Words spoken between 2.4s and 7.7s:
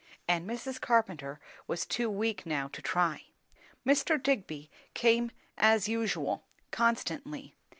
now to try. Mr. Digby came as usual, constantly.